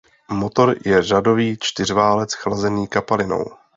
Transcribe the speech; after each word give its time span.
Motor 0.31 0.75
je 0.85 1.01
řadový 1.01 1.57
čtyřválec 1.61 2.33
chlazený 2.33 2.87
kapalinou. 2.87 3.45